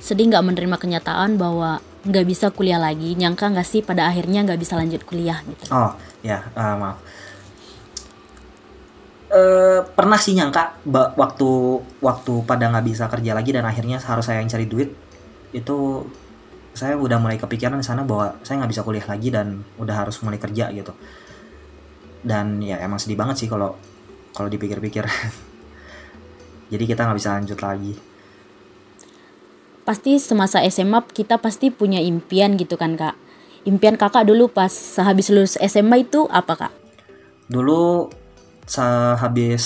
sedih 0.00 0.32
nggak 0.32 0.44
menerima 0.44 0.76
kenyataan 0.80 1.36
bahwa 1.36 1.80
nggak 2.06 2.26
bisa 2.26 2.46
kuliah 2.54 2.80
lagi 2.80 3.18
nyangka 3.18 3.50
nggak 3.50 3.66
sih 3.66 3.80
pada 3.82 4.08
akhirnya 4.08 4.46
nggak 4.46 4.60
bisa 4.60 4.78
lanjut 4.78 5.02
kuliah 5.04 5.42
gitu? 5.44 5.64
Oh 5.72 5.92
ya 6.24 6.40
uh, 6.56 6.76
maaf. 6.78 6.98
Uh, 9.26 9.82
pernah 9.92 10.16
sih 10.16 10.32
nyangka 10.32 10.80
waktu 11.18 11.50
waktu 11.98 12.32
pada 12.46 12.70
nggak 12.72 12.86
bisa 12.86 13.04
kerja 13.10 13.34
lagi 13.34 13.50
dan 13.52 13.66
akhirnya 13.66 13.98
harus 14.00 14.24
saya 14.24 14.40
yang 14.40 14.48
cari 14.48 14.70
duit 14.70 14.94
itu 15.50 16.06
saya 16.76 16.94
udah 16.94 17.18
mulai 17.18 17.34
kepikiran 17.34 17.80
di 17.80 17.84
sana 17.84 18.06
bahwa 18.06 18.38
saya 18.46 18.62
nggak 18.62 18.70
bisa 18.70 18.86
kuliah 18.86 19.04
lagi 19.04 19.28
dan 19.34 19.66
udah 19.82 20.06
harus 20.06 20.22
mulai 20.22 20.38
kerja 20.38 20.70
gitu 20.70 20.94
dan 22.22 22.60
ya 22.62 22.80
emang 22.80 23.00
sedih 23.00 23.18
banget 23.18 23.44
sih 23.44 23.48
kalau 23.50 23.76
kalau 24.36 24.48
dipikir-pikir. 24.52 25.04
Jadi 26.72 26.84
kita 26.84 27.06
nggak 27.06 27.18
bisa 27.18 27.36
lanjut 27.38 27.58
lagi. 27.62 27.94
Pasti 29.86 30.18
semasa 30.18 30.60
SMA 30.66 30.98
kita 31.14 31.38
pasti 31.38 31.70
punya 31.70 32.02
impian 32.02 32.58
gitu 32.58 32.74
kan 32.74 32.98
kak? 32.98 33.14
Impian 33.66 33.94
kakak 33.94 34.26
dulu 34.26 34.50
pas 34.50 34.70
sehabis 34.70 35.30
lulus 35.30 35.54
SMA 35.62 36.06
itu 36.10 36.26
apa 36.26 36.66
kak? 36.66 36.72
Dulu 37.46 38.10
sehabis 38.66 39.64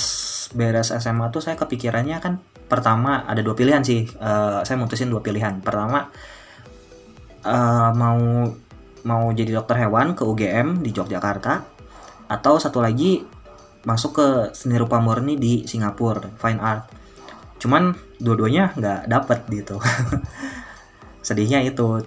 beres 0.52 0.92
SMA 0.92 1.32
tuh 1.32 1.40
saya 1.40 1.56
kepikirannya 1.56 2.20
kan 2.20 2.36
pertama 2.68 3.24
ada 3.24 3.40
dua 3.40 3.56
pilihan 3.56 3.80
sih. 3.80 4.04
Uh, 4.20 4.60
saya 4.60 4.76
mutusin 4.76 5.08
dua 5.08 5.24
pilihan. 5.24 5.64
Pertama 5.64 6.12
uh, 7.48 7.90
mau 7.96 8.20
mau 9.08 9.32
jadi 9.32 9.56
dokter 9.56 9.88
hewan 9.88 10.12
ke 10.12 10.22
UGM 10.28 10.84
di 10.84 10.92
Yogyakarta 10.92 11.79
atau 12.30 12.62
satu 12.62 12.78
lagi 12.78 13.26
masuk 13.82 14.22
ke 14.22 14.26
seni 14.54 14.78
rupa 14.78 15.02
murni 15.02 15.34
di 15.34 15.66
Singapura 15.66 16.30
fine 16.38 16.62
art. 16.62 16.86
Cuman 17.58 17.90
dua-duanya 18.22 18.70
nggak 18.78 19.00
dapet 19.10 19.38
gitu. 19.50 19.82
Sedihnya 21.26 21.58
itu. 21.66 22.06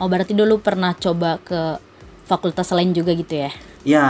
Oh 0.00 0.08
berarti 0.08 0.32
dulu 0.32 0.64
pernah 0.64 0.96
coba 0.96 1.36
ke 1.44 1.76
fakultas 2.24 2.72
lain 2.72 2.96
juga 2.96 3.12
gitu 3.12 3.36
ya? 3.36 3.50
Ya 3.84 4.06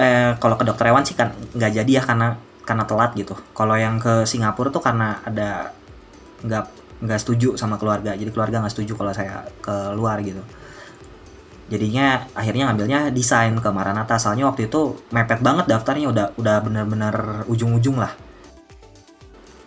eh, 0.00 0.32
kalau 0.40 0.56
ke 0.56 0.64
dokter 0.64 0.88
hewan 0.88 1.04
sih 1.04 1.14
kan 1.14 1.36
nggak 1.52 1.84
jadi 1.84 1.92
ya 2.00 2.02
karena 2.02 2.28
karena 2.64 2.84
telat 2.88 3.12
gitu. 3.12 3.36
Kalau 3.52 3.76
yang 3.76 4.00
ke 4.00 4.24
Singapura 4.24 4.72
tuh 4.72 4.82
karena 4.82 5.20
ada 5.26 5.76
nggak 6.40 6.64
nggak 7.04 7.20
setuju 7.20 7.60
sama 7.60 7.76
keluarga. 7.76 8.16
Jadi 8.16 8.30
keluarga 8.32 8.64
nggak 8.64 8.72
setuju 8.72 8.96
kalau 8.96 9.12
saya 9.12 9.44
ke 9.60 9.92
luar 9.92 10.24
gitu 10.24 10.40
jadinya 11.70 12.26
akhirnya 12.34 12.68
ngambilnya 12.68 13.00
desain 13.14 13.54
ke 13.54 13.70
Maranatha. 13.70 14.18
Soalnya 14.18 14.50
waktu 14.50 14.66
itu 14.66 14.98
mepet 15.14 15.38
banget 15.40 15.70
daftarnya 15.70 16.10
udah 16.10 16.26
udah 16.34 16.56
bener-bener 16.60 17.14
ujung-ujung 17.46 18.02
lah. 18.02 18.12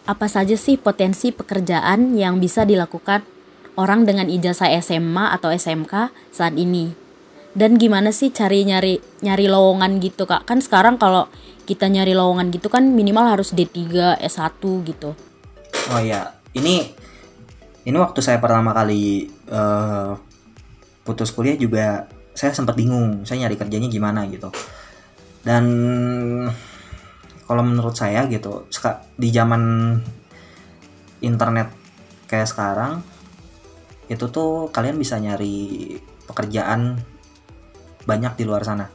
Apa 0.04 0.28
saja 0.28 0.60
sih 0.60 0.76
potensi 0.76 1.32
pekerjaan 1.32 2.20
yang 2.20 2.44
bisa 2.44 2.68
dilakukan 2.68 3.24
orang 3.80 4.04
dengan 4.04 4.28
ijazah 4.28 4.68
SMA 4.84 5.32
atau 5.32 5.48
SMK 5.50 6.12
saat 6.30 6.54
ini? 6.60 6.92
Dan 7.56 7.80
gimana 7.80 8.12
sih 8.12 8.34
cari 8.36 8.68
nyari 8.68 9.00
nyari 9.24 9.46
lowongan 9.48 10.04
gitu 10.04 10.28
kak? 10.28 10.44
Kan 10.44 10.60
sekarang 10.60 11.00
kalau 11.00 11.32
kita 11.64 11.88
nyari 11.88 12.12
lowongan 12.12 12.52
gitu 12.52 12.68
kan 12.68 12.84
minimal 12.84 13.24
harus 13.32 13.56
D3 13.56 14.20
S1 14.20 14.60
gitu. 14.60 15.16
Oh 15.96 16.02
ya 16.04 16.36
ini 16.52 16.92
ini 17.88 17.98
waktu 18.00 18.20
saya 18.20 18.40
pertama 18.44 18.76
kali 18.76 19.32
uh, 19.48 20.16
putus 21.04 21.32
kuliah 21.36 21.56
juga 21.60 22.08
saya 22.34 22.56
sempat 22.56 22.74
bingung 22.74 23.28
saya 23.28 23.46
nyari 23.46 23.56
kerjanya 23.60 23.88
gimana 23.92 24.26
gitu 24.28 24.50
dan 25.44 25.66
kalau 27.44 27.64
menurut 27.64 27.94
saya 27.94 28.26
gitu 28.32 28.66
di 29.20 29.30
zaman 29.30 29.96
internet 31.20 31.72
kayak 32.28 32.48
sekarang 32.48 33.04
itu 34.12 34.26
tuh 34.32 34.68
kalian 34.72 35.00
bisa 35.00 35.20
nyari 35.20 35.96
pekerjaan 36.28 37.00
banyak 38.04 38.34
di 38.36 38.44
luar 38.44 38.64
sana. 38.68 38.88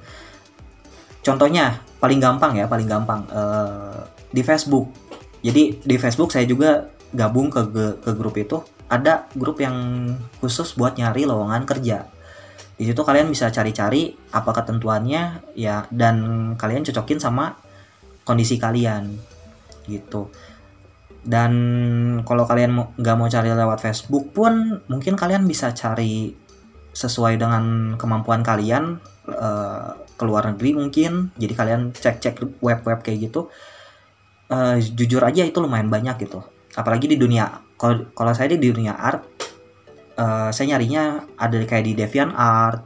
Contohnya 1.24 1.80
paling 2.00 2.20
gampang 2.20 2.56
ya, 2.56 2.66
paling 2.68 2.88
gampang 2.88 3.24
uh, 3.32 4.04
di 4.32 4.44
Facebook. 4.44 4.92
Jadi 5.40 5.80
di 5.80 5.96
Facebook 5.96 6.32
saya 6.32 6.44
juga 6.44 6.88
gabung 7.12 7.48
ke 7.48 7.62
ke 8.00 8.10
grup 8.12 8.36
itu. 8.36 8.60
Ada 8.88 9.28
grup 9.36 9.60
yang 9.60 9.76
khusus 10.40 10.72
buat 10.76 10.96
nyari 10.96 11.28
lowongan 11.28 11.68
kerja. 11.68 12.08
Di 12.78 12.86
situ 12.86 13.00
kalian 13.02 13.28
bisa 13.28 13.50
cari-cari 13.52 14.14
apa 14.32 14.50
ketentuannya 14.54 15.52
ya 15.58 15.84
dan 15.92 16.16
kalian 16.54 16.86
cocokin 16.88 17.20
sama 17.20 17.58
kondisi 18.24 18.56
kalian 18.56 19.12
gitu. 19.84 20.32
Dan 21.20 21.52
kalau 22.24 22.48
kalian 22.48 22.96
nggak 22.96 23.16
mau 23.18 23.28
cari 23.28 23.52
lewat 23.52 23.82
Facebook 23.82 24.32
pun 24.32 24.80
mungkin 24.88 25.18
kalian 25.18 25.44
bisa 25.44 25.74
cari 25.76 26.32
sesuai 26.94 27.36
dengan 27.36 27.94
kemampuan 28.00 28.40
kalian 28.40 28.98
uh, 29.30 29.92
ke 30.18 30.24
negeri 30.26 30.70
mungkin 30.74 31.30
jadi 31.38 31.54
kalian 31.54 31.80
cek-cek 31.94 32.58
web-web 32.58 32.98
kayak 33.06 33.30
gitu 33.30 33.46
uh, 34.50 34.76
jujur 34.80 35.22
aja 35.22 35.46
itu 35.46 35.58
lumayan 35.62 35.86
banyak 35.86 36.26
gitu 36.26 36.42
apalagi 36.74 37.06
di 37.06 37.14
dunia 37.14 37.46
kalau 37.78 38.32
saya 38.34 38.52
di 38.52 38.58
dunia 38.58 38.98
art 38.98 39.38
uh, 40.18 40.50
saya 40.50 40.74
nyarinya 40.74 41.24
ada 41.38 41.56
kayak 41.62 41.84
di 41.86 41.92
Deviant 41.94 42.34
Art 42.34 42.82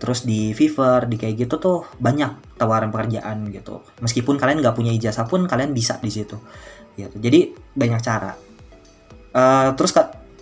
terus 0.00 0.26
di 0.26 0.50
Fiverr 0.50 1.06
di 1.06 1.14
kayak 1.14 1.46
gitu 1.46 1.62
tuh 1.62 1.86
banyak 2.02 2.58
tawaran 2.58 2.90
pekerjaan 2.90 3.46
gitu. 3.54 3.86
Meskipun 4.02 4.34
kalian 4.34 4.58
nggak 4.58 4.74
punya 4.74 4.90
ijazah 4.90 5.30
pun 5.30 5.46
kalian 5.46 5.70
bisa 5.70 6.02
di 6.02 6.10
situ 6.10 6.34
gitu. 6.98 7.14
Jadi 7.22 7.54
banyak 7.54 8.00
cara. 8.02 8.34
Uh, 9.32 9.70
terus 9.78 9.94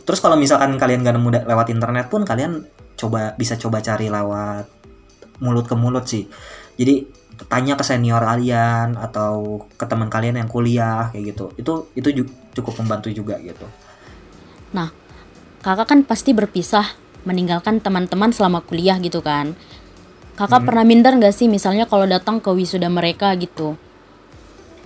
terus 0.02 0.18
kalau 0.18 0.34
misalkan 0.40 0.80
kalian 0.80 1.04
gak 1.04 1.14
nemu 1.14 1.44
lewat 1.46 1.68
internet 1.70 2.08
pun 2.08 2.24
kalian 2.24 2.64
coba 2.96 3.36
bisa 3.36 3.54
coba 3.60 3.84
cari 3.84 4.08
lewat 4.08 4.64
mulut 5.44 5.68
ke 5.68 5.76
mulut 5.76 6.08
sih. 6.08 6.24
Jadi 6.80 7.04
tanya 7.52 7.76
ke 7.76 7.84
senior 7.84 8.24
kalian 8.24 8.96
atau 8.96 9.64
ke 9.76 9.84
teman 9.84 10.08
kalian 10.08 10.40
yang 10.40 10.48
kuliah 10.48 11.12
kayak 11.12 11.36
gitu. 11.36 11.52
Itu 11.60 11.92
itu 11.92 12.24
cukup 12.54 12.82
membantu 12.82 13.08
juga 13.10 13.38
gitu. 13.38 13.66
Nah 14.74 14.90
kakak 15.60 15.86
kan 15.90 16.00
pasti 16.06 16.32
berpisah 16.32 16.96
meninggalkan 17.28 17.78
teman-teman 17.84 18.32
selama 18.32 18.64
kuliah 18.64 18.96
gitu 18.98 19.20
kan. 19.20 19.52
Kakak 20.38 20.64
hmm. 20.64 20.68
pernah 20.72 20.84
minder 20.88 21.12
nggak 21.20 21.36
sih? 21.36 21.46
Misalnya 21.52 21.84
kalau 21.84 22.08
datang 22.08 22.40
ke 22.40 22.48
wisuda 22.48 22.88
mereka 22.88 23.32
gitu. 23.36 23.76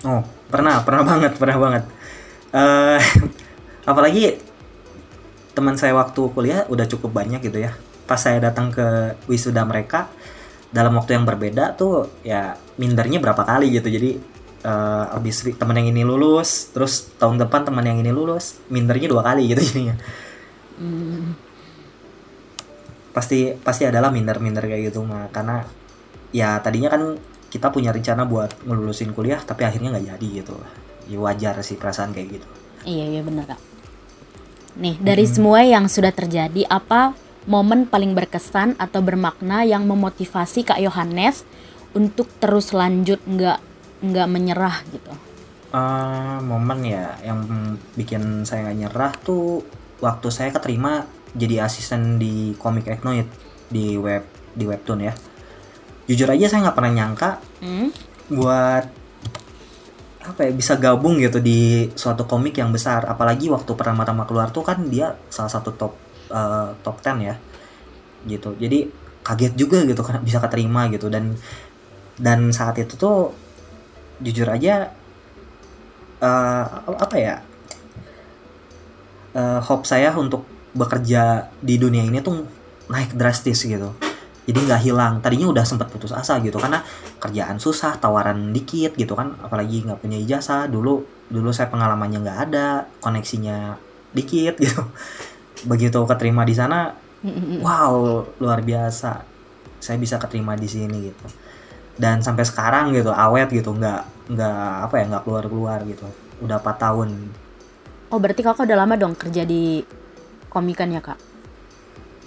Oh 0.03 0.21
pernah 0.51 0.83
pernah 0.83 1.03
banget 1.03 1.31
pernah 1.39 1.57
banget. 1.57 1.83
Uh, 2.51 2.99
apalagi 3.89 4.39
teman 5.55 5.79
saya 5.79 5.95
waktu 5.95 6.21
kuliah 6.35 6.67
udah 6.67 6.85
cukup 6.85 7.15
banyak 7.15 7.39
gitu 7.39 7.63
ya. 7.63 7.71
Pas 8.05 8.19
saya 8.19 8.37
datang 8.43 8.69
ke 8.69 9.17
wisuda 9.25 9.63
mereka 9.65 10.11
dalam 10.69 10.91
waktu 10.99 11.15
yang 11.15 11.23
berbeda 11.23 11.79
tuh 11.79 12.11
ya 12.21 12.59
mindernya 12.75 13.23
berapa 13.23 13.47
kali 13.47 13.71
gitu. 13.71 13.87
Jadi 13.87 14.34
uh, 14.65 15.15
abis 15.15 15.45
teman 15.55 15.77
yang 15.77 15.93
ini 15.93 16.01
lulus 16.01 16.73
terus 16.73 17.13
tahun 17.21 17.37
depan 17.37 17.69
teman 17.69 17.85
yang 17.85 18.01
ini 18.01 18.09
lulus 18.09 18.57
mindernya 18.73 19.07
dua 19.07 19.21
kali 19.21 19.53
gitu 19.53 19.61
jadinya. 19.61 19.95
Hmm. 20.75 21.39
pasti 23.15 23.55
pasti 23.55 23.87
adalah 23.87 24.11
minder 24.11 24.43
minder 24.43 24.67
kayak 24.67 24.91
gitu 24.91 24.99
mah 25.07 25.31
karena 25.31 25.63
ya 26.35 26.59
tadinya 26.59 26.91
kan 26.91 27.15
kita 27.47 27.71
punya 27.71 27.95
rencana 27.95 28.27
buat 28.27 28.51
ngelulusin 28.67 29.15
kuliah 29.15 29.39
tapi 29.39 29.63
akhirnya 29.63 29.95
nggak 29.95 30.07
jadi 30.17 30.27
gitu. 30.43 30.55
Ya 31.05 31.21
wajar 31.21 31.55
sih 31.63 31.79
perasaan 31.79 32.11
kayak 32.11 32.41
gitu. 32.41 32.47
Iya 32.83 33.05
iya 33.15 33.21
benar 33.23 33.55
kak. 33.55 33.61
Nih 34.75 34.99
dari 34.99 35.23
hmm. 35.23 35.31
semua 35.31 35.63
yang 35.63 35.87
sudah 35.87 36.11
terjadi 36.11 36.67
apa 36.67 37.15
momen 37.47 37.87
paling 37.87 38.11
berkesan 38.17 38.75
atau 38.75 38.99
bermakna 38.99 39.63
yang 39.63 39.85
memotivasi 39.85 40.65
Kak 40.65 40.81
Yohanes 40.81 41.45
untuk 41.95 42.27
terus 42.43 42.73
lanjut 42.75 43.21
nggak 43.23 43.61
nggak 44.11 44.27
menyerah 44.29 44.77
gitu? 44.93 45.13
Uh, 45.75 46.39
momen 46.45 46.87
ya 46.87 47.19
yang 47.19 47.43
bikin 47.99 48.47
saya 48.47 48.69
nggak 48.69 48.79
nyerah 48.79 49.11
tuh 49.19 49.59
waktu 49.99 50.27
saya 50.31 50.49
keterima 50.55 51.03
jadi 51.35 51.67
asisten 51.67 52.15
di 52.15 52.55
komik 52.55 52.87
Eknoid 52.87 53.27
di 53.67 53.99
web 53.99 54.23
di 54.55 54.63
webtoon 54.63 55.01
ya. 55.03 55.13
Jujur 56.07 56.31
aja 56.31 56.47
saya 56.47 56.69
nggak 56.69 56.77
pernah 56.77 56.93
nyangka 56.95 57.29
hmm? 57.59 57.89
buat 58.31 58.85
apa 60.25 60.41
ya 60.41 60.51
bisa 60.57 60.73
gabung 60.81 61.21
gitu 61.21 61.37
di 61.43 61.91
suatu 61.93 62.23
komik 62.25 62.55
yang 62.57 62.71
besar. 62.71 63.05
Apalagi 63.05 63.51
waktu 63.51 63.71
pertama-tama 63.75 64.23
keluar 64.23 64.49
tuh 64.49 64.63
kan 64.63 64.79
dia 64.87 65.13
salah 65.27 65.51
satu 65.51 65.75
top 65.75 65.93
uh, 66.31 66.71
top 66.81 67.03
10 67.03 67.29
ya 67.29 67.35
gitu. 68.25 68.55
Jadi 68.57 68.89
kaget 69.21 69.53
juga 69.53 69.83
gitu 69.85 70.01
karena 70.01 70.21
bisa 70.23 70.39
keterima 70.39 70.87
gitu. 70.89 71.11
Dan 71.11 71.35
dan 72.15 72.49
saat 72.55 72.79
itu 72.79 72.95
tuh 72.95 73.35
jujur 74.23 74.47
aja 74.47 74.91
uh, 76.23 76.65
apa 76.87 77.15
ya 77.19 77.35
uh, 79.35 79.59
hope 79.61 79.83
saya 79.83 80.15
untuk 80.15 80.47
bekerja 80.75 81.51
di 81.59 81.75
dunia 81.79 82.03
ini 82.03 82.19
tuh 82.19 82.43
naik 82.91 83.15
drastis 83.15 83.63
gitu. 83.63 83.95
Jadi 84.45 84.59
nggak 84.61 84.81
hilang. 84.85 85.13
Tadinya 85.25 85.49
udah 85.49 85.65
sempat 85.65 85.89
putus 85.89 86.13
asa 86.13 86.37
gitu 86.43 86.61
karena 86.61 86.85
kerjaan 87.17 87.57
susah 87.57 87.97
tawaran 87.97 88.53
dikit 88.53 88.93
gitu 88.93 89.17
kan 89.17 89.33
apalagi 89.41 89.87
nggak 89.87 89.99
punya 90.03 90.19
ijazah. 90.21 90.69
Dulu 90.69 91.01
dulu 91.31 91.49
saya 91.49 91.71
pengalamannya 91.71 92.21
nggak 92.21 92.39
ada 92.51 92.85
koneksinya 93.01 93.79
dikit 94.13 94.59
gitu. 94.63 94.83
Begitu 95.65 95.97
keterima 96.05 96.45
di 96.45 96.53
sana 96.53 96.93
wow 97.63 98.21
luar 98.37 98.59
biasa. 98.61 99.23
Saya 99.81 99.97
bisa 99.97 100.21
keterima 100.21 100.53
di 100.53 100.67
sini 100.69 100.97
gitu 101.09 101.44
dan 101.95 102.19
sampai 102.19 102.43
sekarang 102.43 102.91
gitu 102.91 103.11
awet 103.11 103.47
gitu 103.51 103.71
nggak 103.71 104.31
nggak 104.31 104.69
apa 104.89 104.95
ya 104.99 105.03
nggak 105.11 105.23
keluar 105.23 105.45
keluar 105.47 105.79
gitu. 105.87 106.07
Udah 106.43 106.59
4 106.59 106.83
tahun. 106.83 107.09
Oh 108.11 108.19
berarti 108.19 108.41
kakak 108.43 108.67
udah 108.67 108.77
lama 108.77 108.95
dong 108.99 109.13
kerja 109.15 109.47
di 109.47 109.83
komikan 110.51 110.91
ya 110.91 111.01
kak? 111.01 111.19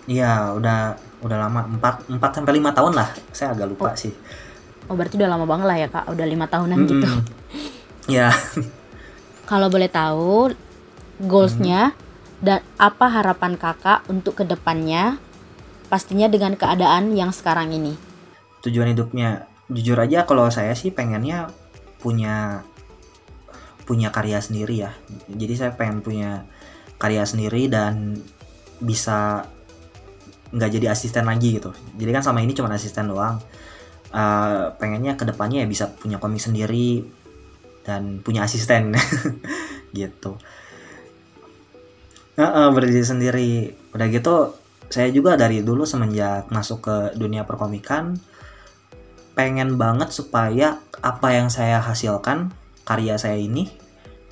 Iya 0.09 0.57
udah 0.57 0.97
udah 1.21 1.37
lama. 1.37 1.61
Empat 1.69 2.09
empat 2.09 2.31
sampai 2.33 2.53
lima 2.57 2.73
tahun 2.73 2.97
lah. 2.97 3.09
Saya 3.33 3.53
agak 3.53 3.69
lupa 3.69 3.93
oh. 3.93 3.97
sih. 3.97 4.13
Oh 4.89 4.97
berarti 4.97 5.21
udah 5.21 5.31
lama 5.31 5.45
banget 5.45 5.67
lah 5.69 5.79
ya 5.79 5.89
kak? 5.93 6.05
Udah 6.09 6.27
lima 6.29 6.47
tahunan 6.49 6.79
mm 6.79 6.85
-mm. 6.85 6.91
gitu. 6.93 7.09
Ya 8.09 8.33
kalau 9.49 9.73
boleh 9.73 9.89
tahu 9.89 10.53
goalsnya 11.25 11.97
mm. 11.97 12.45
dan 12.45 12.61
apa 12.77 13.09
harapan 13.09 13.57
kakak 13.57 14.05
untuk 14.13 14.37
ke 14.37 14.45
depannya 14.45 15.17
pastinya 15.89 16.29
dengan 16.29 16.53
keadaan 16.53 17.17
yang 17.17 17.33
sekarang 17.33 17.73
ini? 17.73 17.97
Tujuan 18.61 18.93
hidupnya 18.93 19.48
jujur 19.69 19.97
aja 20.01 20.25
kalau 20.25 20.49
saya 20.49 20.73
sih 20.73 20.89
pengennya 20.89 21.53
punya 22.01 22.65
punya 23.89 24.13
karya 24.13 24.41
sendiri 24.41 24.85
ya. 24.85 24.93
Jadi 25.29 25.55
saya 25.57 25.73
pengen 25.73 26.05
punya 26.05 26.45
karya 27.01 27.25
sendiri 27.25 27.73
dan 27.73 28.21
bisa 28.81 29.49
nggak 30.53 30.71
jadi 30.77 30.87
asisten 30.93 31.25
lagi 31.25 31.61
gitu. 31.61 31.73
Jadi 31.97 32.11
kan 32.13 32.25
sama 32.25 32.45
ini 32.45 32.53
cuma 32.53 32.73
asisten 32.73 33.09
doang. 33.09 33.41
Uh, 34.09 34.73
pengennya 34.81 35.21
ke 35.21 35.29
depannya 35.29 35.65
ya 35.65 35.69
bisa 35.69 35.93
punya 35.93 36.17
komik 36.17 36.41
sendiri 36.41 37.05
dan 37.85 38.21
punya 38.25 38.45
asisten 38.45 38.97
gitu. 39.97 40.37
Uh, 42.37 42.45
uh, 42.45 42.67
berdiri 42.73 43.05
sendiri. 43.05 43.53
Udah 43.93 44.09
gitu 44.09 44.57
saya 44.89 45.13
juga 45.13 45.37
dari 45.37 45.61
dulu 45.61 45.85
semenjak 45.85 46.49
masuk 46.49 46.81
ke 46.81 46.97
dunia 47.21 47.45
perkomikan 47.45 48.17
pengen 49.38 49.78
banget 49.78 50.11
supaya 50.11 50.83
apa 50.99 51.30
yang 51.30 51.47
saya 51.47 51.78
hasilkan 51.78 52.50
karya 52.83 53.14
saya 53.14 53.38
ini 53.38 53.71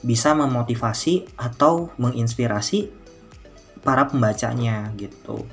bisa 0.02 0.34
memotivasi 0.34 1.30
atau 1.38 1.94
menginspirasi 1.94 2.90
para 3.86 4.10
pembacanya 4.10 4.90
gitu. 4.98 5.46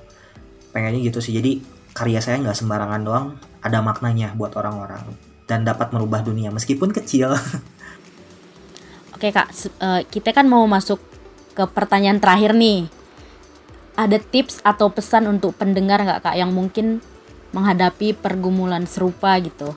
Pengennya 0.73 1.05
gitu 1.05 1.21
sih. 1.21 1.37
Jadi 1.37 1.61
karya 1.93 2.17
saya 2.17 2.41
nggak 2.41 2.57
sembarangan 2.57 3.01
doang. 3.05 3.27
Ada 3.61 3.85
maknanya 3.85 4.33
buat 4.33 4.57
orang-orang. 4.57 5.05
Dan 5.45 5.61
dapat 5.61 5.93
merubah 5.93 6.25
dunia 6.25 6.49
meskipun 6.49 6.89
kecil. 6.89 7.37
Oke 9.13 9.29
kak. 9.29 9.53
Uh, 9.77 10.01
kita 10.09 10.33
kan 10.33 10.49
mau 10.49 10.65
masuk 10.65 10.97
ke 11.53 11.61
pertanyaan 11.69 12.17
terakhir 12.17 12.57
nih. 12.57 12.89
Ada 13.93 14.17
tips 14.17 14.65
atau 14.65 14.89
pesan 14.89 15.29
untuk 15.29 15.53
pendengar 15.53 16.01
nggak 16.01 16.25
kak 16.25 16.35
yang 16.41 16.49
mungkin 16.49 17.05
menghadapi 17.53 18.17
pergumulan 18.17 18.83
serupa 18.89 19.37
gitu? 19.39 19.71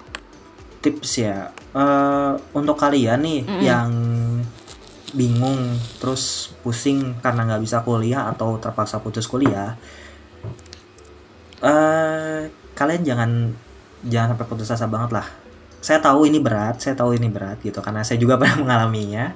Tips 0.81 1.23
ya. 1.23 1.53
Uh, 1.77 2.41
untuk 2.57 2.81
kalian 2.81 3.21
nih 3.21 3.41
mm 3.45 3.53
-mm. 3.53 3.63
yang 3.63 3.91
bingung 5.13 5.77
terus 6.03 6.57
pusing 6.65 7.17
karena 7.21 7.47
nggak 7.47 7.63
bisa 7.63 7.81
kuliah 7.87 8.29
atau 8.29 8.59
terpaksa 8.59 9.01
putus 9.01 9.25
kuliah 9.25 9.79
uh, 11.63 12.41
kalian 12.77 13.03
jangan 13.07 13.31
jangan 14.05 14.37
sampai 14.37 14.47
putus 14.49 14.69
asa 14.73 14.87
banget 14.91 15.17
lah. 15.17 15.27
Saya 15.81 16.03
tahu 16.03 16.27
ini 16.27 16.43
berat 16.43 16.83
saya 16.83 16.99
tahu 16.99 17.15
ini 17.15 17.31
berat 17.31 17.63
gitu 17.63 17.79
karena 17.81 18.03
saya 18.03 18.19
juga 18.21 18.37
pernah 18.41 18.67
mengalaminya. 18.67 19.33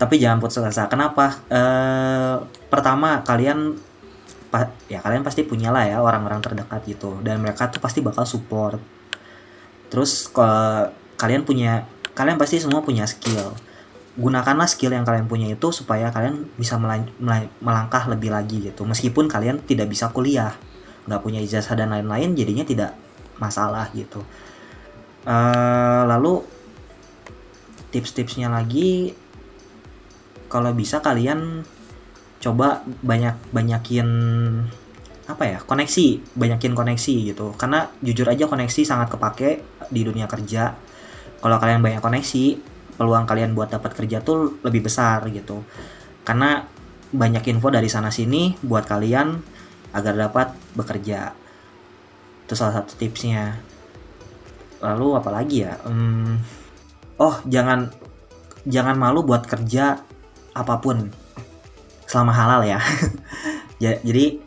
Tapi 0.00 0.16
jangan 0.16 0.40
putus 0.40 0.64
asa. 0.64 0.88
Kenapa? 0.88 1.44
Uh, 1.52 2.48
pertama 2.72 3.20
kalian 3.22 3.76
ya 4.90 4.98
kalian 4.98 5.22
pasti 5.22 5.46
punya 5.46 5.70
lah 5.70 5.86
ya 5.86 6.02
orang-orang 6.02 6.42
terdekat 6.42 6.82
gitu. 6.86 7.18
Dan 7.22 7.42
mereka 7.42 7.70
tuh 7.70 7.78
pasti 7.78 8.02
bakal 8.02 8.26
support. 8.26 8.78
Terus 9.90 10.30
kalau 10.30 10.90
kalian 11.18 11.46
punya 11.46 11.86
kalian 12.14 12.38
pasti 12.38 12.58
semua 12.58 12.82
punya 12.82 13.06
skill. 13.06 13.54
Gunakanlah 14.18 14.66
skill 14.66 14.90
yang 14.90 15.06
kalian 15.06 15.30
punya 15.30 15.46
itu 15.50 15.70
supaya 15.70 16.10
kalian 16.10 16.50
bisa 16.58 16.76
melangkah 17.62 18.04
lebih 18.10 18.34
lagi 18.34 18.70
gitu. 18.70 18.82
Meskipun 18.82 19.30
kalian 19.30 19.62
tidak 19.62 19.86
bisa 19.86 20.10
kuliah 20.10 20.54
nggak 21.08 21.22
punya 21.24 21.40
ijazah 21.40 21.74
dan 21.74 21.90
lain-lain 21.90 22.36
jadinya 22.36 22.62
tidak 22.66 22.92
masalah 23.40 23.88
gitu. 23.96 24.20
Uh, 25.24 26.04
lalu 26.08 26.44
tips-tipsnya 27.90 28.48
lagi 28.48 29.12
kalau 30.50 30.70
bisa 30.74 31.02
kalian 31.02 31.62
coba 32.40 32.80
banyak 33.04 33.36
banyakin 33.52 34.08
apa 35.28 35.44
ya 35.46 35.58
koneksi 35.62 36.34
banyakin 36.34 36.72
koneksi 36.74 37.14
gitu. 37.30 37.54
Karena 37.54 37.86
jujur 38.02 38.26
aja 38.26 38.48
koneksi 38.50 38.80
sangat 38.82 39.12
kepake 39.12 39.62
di 39.92 40.00
dunia 40.02 40.26
kerja. 40.26 40.74
Kalau 41.40 41.56
kalian 41.60 41.84
banyak 41.84 42.02
koneksi 42.02 42.44
peluang 42.96 43.24
kalian 43.24 43.56
buat 43.56 43.70
dapat 43.70 43.94
kerja 43.94 44.24
tuh 44.24 44.60
lebih 44.66 44.90
besar 44.90 45.24
gitu. 45.30 45.62
Karena 46.26 46.64
banyak 47.10 47.44
info 47.52 47.68
dari 47.70 47.86
sana 47.86 48.10
sini 48.10 48.56
buat 48.64 48.88
kalian 48.88 49.28
agar 49.94 50.14
dapat 50.16 50.48
bekerja. 50.74 51.32
Itu 52.48 52.54
salah 52.58 52.82
satu 52.82 52.96
tipsnya. 52.98 53.56
Lalu 54.80 55.08
apalagi 55.16 55.56
ya? 55.64 55.76
Hmm, 55.84 56.40
oh 57.20 57.36
jangan 57.46 57.92
jangan 58.64 58.96
malu 58.96 59.24
buat 59.24 59.44
kerja 59.44 60.00
apa 60.50 60.74
pun 60.82 61.19
selama 62.10 62.34
halal 62.34 62.66
ya. 62.66 62.82
Jadi 63.78 64.42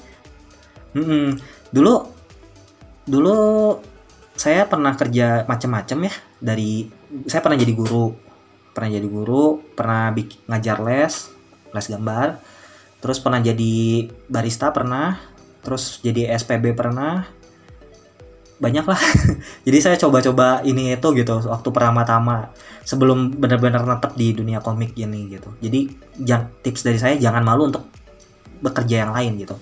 mm, 1.00 1.30
dulu 1.72 1.96
dulu 3.08 3.40
saya 4.36 4.68
pernah 4.68 4.92
kerja 5.00 5.48
macam-macam 5.48 6.12
ya 6.12 6.14
dari 6.44 6.92
saya 7.32 7.40
pernah 7.40 7.58
jadi 7.58 7.74
guru. 7.74 8.14
Pernah 8.74 8.90
jadi 8.90 9.08
guru 9.08 9.62
pernah 9.78 10.12
bikin, 10.12 10.44
ngajar 10.50 10.78
les 10.84 11.32
les 11.72 11.88
gambar. 11.88 12.42
Terus 13.00 13.18
pernah 13.24 13.40
jadi 13.40 14.08
barista 14.28 14.70
pernah 14.70 15.18
terus 15.64 16.04
jadi 16.04 16.36
SPB 16.36 16.76
pernah 16.76 17.24
banyak 18.62 18.86
lah. 18.86 19.02
Jadi 19.68 19.78
saya 19.82 19.96
coba-coba 19.98 20.62
ini 20.66 20.94
itu 20.94 21.08
gitu 21.16 21.34
waktu 21.50 21.70
pertama-tama. 21.74 22.54
Sebelum 22.84 23.32
benar-benar 23.40 23.88
netep 23.88 24.12
di 24.20 24.36
dunia 24.36 24.60
komik 24.60 24.92
ini 25.00 25.32
gitu. 25.32 25.56
Jadi 25.64 25.88
tips 26.68 26.84
dari 26.84 27.00
saya 27.00 27.16
jangan 27.16 27.40
malu 27.40 27.72
untuk 27.72 27.88
bekerja 28.60 29.08
yang 29.08 29.12
lain 29.16 29.40
gitu. 29.40 29.56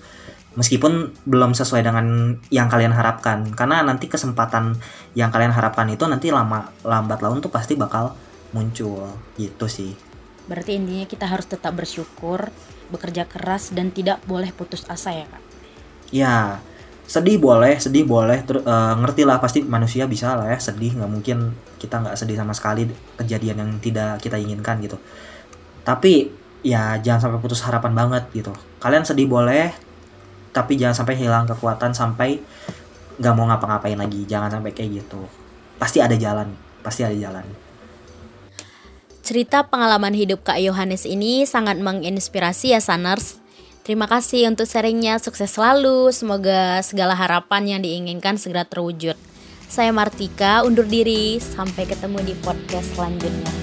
Meskipun 0.58 1.14
belum 1.24 1.54
sesuai 1.54 1.86
dengan 1.86 2.36
yang 2.50 2.66
kalian 2.66 2.90
harapkan. 2.90 3.46
Karena 3.54 3.86
nanti 3.86 4.10
kesempatan 4.10 4.74
yang 5.14 5.30
kalian 5.30 5.54
harapkan 5.54 5.86
itu 5.86 6.02
nanti 6.10 6.34
lama 6.34 6.66
lambat 6.82 7.22
laun 7.22 7.38
tuh 7.38 7.50
pasti 7.54 7.78
bakal 7.78 8.12
muncul. 8.50 9.06
Gitu 9.38 9.66
sih. 9.70 9.94
Berarti 10.50 10.74
intinya 10.74 11.06
kita 11.06 11.30
harus 11.30 11.46
tetap 11.46 11.72
bersyukur 11.78 12.50
bekerja 12.90 13.24
keras 13.24 13.72
dan 13.72 13.94
tidak 13.94 14.20
boleh 14.26 14.50
putus 14.52 14.84
asa 14.90 15.14
ya 15.14 15.24
kak? 15.30 15.42
Ya 16.12 16.60
sedih 17.02 17.36
boleh 17.36 17.76
sedih 17.76 18.06
boleh 18.06 18.40
ter, 18.46 18.62
uh, 18.62 18.94
ngerti 18.98 19.26
lah 19.26 19.42
pasti 19.42 19.60
manusia 19.66 20.06
bisa 20.06 20.38
lah 20.38 20.48
ya 20.48 20.58
sedih 20.58 20.96
nggak 20.96 21.10
mungkin 21.10 21.52
kita 21.76 22.00
nggak 22.00 22.16
sedih 22.16 22.38
sama 22.38 22.54
sekali 22.54 22.88
kejadian 23.18 23.56
yang 23.58 23.70
tidak 23.82 24.22
kita 24.22 24.38
inginkan 24.38 24.78
gitu 24.80 24.96
tapi 25.82 26.30
ya 26.62 26.96
jangan 27.02 27.28
sampai 27.28 27.38
putus 27.42 27.60
harapan 27.66 27.92
banget 27.92 28.24
gitu 28.32 28.54
kalian 28.78 29.02
sedih 29.02 29.26
boleh 29.26 29.74
tapi 30.54 30.78
jangan 30.78 31.04
sampai 31.04 31.18
hilang 31.18 31.44
kekuatan 31.50 31.90
sampai 31.90 32.38
nggak 33.18 33.34
mau 33.34 33.50
ngapa-ngapain 33.50 33.98
lagi 33.98 34.24
jangan 34.24 34.58
sampai 34.60 34.72
kayak 34.72 35.02
gitu 35.02 35.26
pasti 35.76 35.98
ada 35.98 36.14
jalan 36.14 36.54
pasti 36.82 37.06
ada 37.06 37.14
jalan. 37.14 37.46
Cerita 39.22 39.70
pengalaman 39.70 40.12
hidup 40.18 40.42
Kak 40.42 40.58
Yohanes 40.58 41.06
ini 41.06 41.46
sangat 41.46 41.78
menginspirasi 41.78 42.74
ya 42.74 42.82
Saners. 42.82 43.38
Terima 43.82 44.06
kasih 44.06 44.46
untuk 44.46 44.70
sharingnya, 44.70 45.18
sukses 45.18 45.50
selalu. 45.58 46.14
Semoga 46.14 46.78
segala 46.86 47.18
harapan 47.18 47.66
yang 47.66 47.80
diinginkan 47.82 48.38
segera 48.38 48.62
terwujud. 48.62 49.18
Saya 49.66 49.90
Martika, 49.90 50.62
undur 50.62 50.86
diri. 50.86 51.42
Sampai 51.42 51.90
ketemu 51.90 52.22
di 52.22 52.34
podcast 52.46 52.94
selanjutnya. 52.94 53.61